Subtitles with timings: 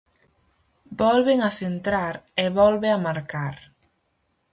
[1.01, 3.55] Volven a centrar, e volve a marcar.